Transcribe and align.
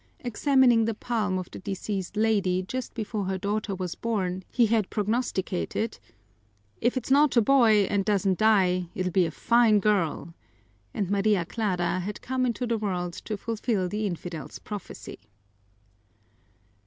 Examining 0.21 0.85
the 0.85 0.95
palm 0.95 1.37
of 1.37 1.51
the 1.51 1.59
deceased 1.59 2.17
lady 2.17 2.63
just 2.63 2.95
before 2.95 3.25
her 3.25 3.37
daughter 3.37 3.75
was 3.75 3.93
born, 3.93 4.43
he 4.51 4.65
had 4.65 4.89
prognosticated: 4.89 5.99
"If 6.77 6.97
it's 6.97 7.11
not 7.11 7.37
a 7.37 7.41
boy 7.43 7.81
and 7.83 8.03
doesn't 8.03 8.39
die, 8.39 8.89
it'll 8.95 9.11
be 9.11 9.27
a 9.27 9.29
fine 9.29 9.77
girl!" 9.79 10.33
and 10.91 11.11
Maria 11.11 11.45
Clara 11.45 11.99
had 11.99 12.19
come 12.23 12.47
into 12.47 12.65
the 12.65 12.79
world 12.79 13.13
to 13.13 13.37
fulfill 13.37 13.87
the 13.87 14.07
infidel's 14.07 14.57
prophecy. 14.57 15.19